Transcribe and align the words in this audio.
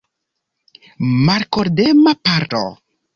Malakordema 1.25 2.15
paro? 2.23 2.63